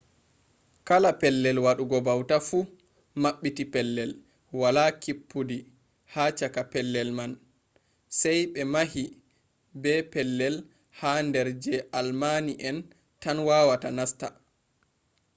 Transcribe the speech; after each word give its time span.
kala 0.87 1.11
pellel 1.21 1.57
waɗugo 1.65 1.97
bauta 2.07 2.37
fu 2.47 2.57
maɓɓiti 3.21 3.63
pellel 3.73 4.11
wala 4.61 4.83
kippudi 5.03 5.57
ha 6.13 6.23
chaka 6.39 6.61
pellel 6.73 7.09
man 7.17 7.31
sai 8.19 8.39
ɓe 8.53 8.61
mahi 8.73 9.03
be 9.81 9.93
pellel 10.13 10.55
ha 10.99 11.11
nder 11.27 11.47
je 11.63 11.75
almaani 11.99 12.53
en 12.69 12.77
tan 13.21 13.37
wawata 13.47 13.89
nasta 13.97 14.27